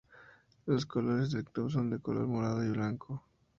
Los 0.65 0.87
colores 0.87 1.29
del 1.31 1.43
club 1.45 1.69
son 1.69 1.91
de 1.91 1.99
color 1.99 2.25
morado 2.25 2.65
y 2.65 2.69
blanco. 2.69 3.23